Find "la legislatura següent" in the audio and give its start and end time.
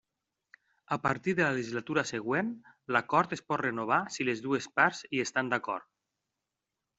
1.47-2.49